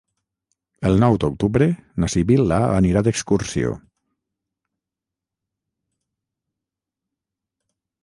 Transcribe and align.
El 0.91 0.95
nou 1.03 1.17
d'octubre 1.23 1.67
na 2.05 2.09
Sibil·la 2.13 2.57
anirà 2.79 3.05
d'excursió. 3.09 3.77